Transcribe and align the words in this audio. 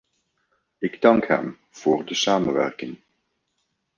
Ik 0.77 1.01
dank 1.01 1.25
hem 1.27 1.57
voor 1.69 2.05
de 2.05 2.13
samenwerking. 2.13 2.97